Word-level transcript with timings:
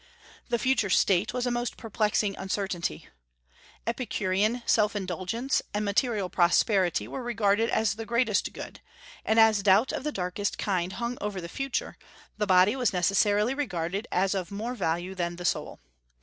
The 0.49 0.57
future 0.57 0.89
state 0.89 1.31
was 1.31 1.45
a 1.45 1.51
most 1.51 1.77
perplexing 1.77 2.35
uncertainty. 2.35 3.07
Epicurean 3.85 4.63
self 4.65 4.95
indulgence 4.95 5.61
and 5.75 5.85
material 5.85 6.27
prosperity 6.27 7.07
were 7.07 7.21
regarded 7.21 7.69
as 7.69 7.93
the 7.93 8.05
greatest 8.07 8.51
good; 8.51 8.81
and 9.23 9.39
as 9.39 9.61
doubt 9.61 9.91
of 9.93 10.03
the 10.03 10.11
darkest 10.11 10.57
kind 10.57 10.93
hung 10.93 11.19
over 11.21 11.39
the 11.39 11.47
future, 11.47 11.99
the 12.39 12.47
body 12.47 12.75
was 12.75 12.91
necessarily 12.93 13.53
regarded 13.53 14.07
as 14.11 14.33
of 14.33 14.49
more 14.49 14.73
value 14.73 15.13
than 15.13 15.35
the 15.35 15.45
soul. 15.45 15.79